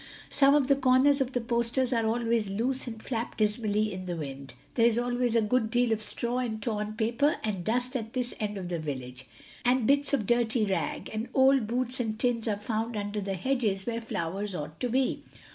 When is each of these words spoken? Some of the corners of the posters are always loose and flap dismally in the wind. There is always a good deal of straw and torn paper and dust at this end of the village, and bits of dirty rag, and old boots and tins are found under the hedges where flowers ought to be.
Some 0.31 0.55
of 0.55 0.65
the 0.65 0.75
corners 0.75 1.21
of 1.21 1.33
the 1.33 1.41
posters 1.41 1.93
are 1.93 2.07
always 2.07 2.49
loose 2.49 2.87
and 2.87 2.99
flap 3.03 3.37
dismally 3.37 3.93
in 3.93 4.05
the 4.05 4.15
wind. 4.15 4.55
There 4.73 4.87
is 4.87 4.97
always 4.97 5.35
a 5.35 5.43
good 5.43 5.69
deal 5.69 5.91
of 5.91 6.01
straw 6.01 6.39
and 6.39 6.59
torn 6.59 6.93
paper 6.93 7.35
and 7.43 7.63
dust 7.63 7.95
at 7.95 8.13
this 8.13 8.33
end 8.39 8.57
of 8.57 8.69
the 8.69 8.79
village, 8.79 9.27
and 9.63 9.85
bits 9.85 10.11
of 10.11 10.25
dirty 10.25 10.65
rag, 10.65 11.11
and 11.13 11.29
old 11.35 11.67
boots 11.67 11.99
and 11.99 12.17
tins 12.19 12.47
are 12.47 12.57
found 12.57 12.97
under 12.97 13.21
the 13.21 13.35
hedges 13.35 13.85
where 13.85 14.01
flowers 14.01 14.55
ought 14.55 14.79
to 14.79 14.89
be. 14.89 15.21